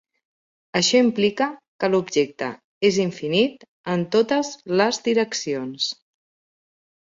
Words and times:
Això 0.77 1.01
implica 1.07 1.47
que 1.83 1.89
l'objecte 1.95 2.47
és 2.89 2.97
infinit 3.03 3.67
en 3.97 4.07
totes 4.17 4.51
les 4.81 5.01
direccions. 5.11 5.93